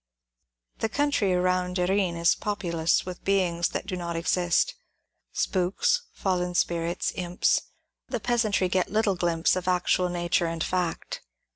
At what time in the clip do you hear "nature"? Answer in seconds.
10.09-10.47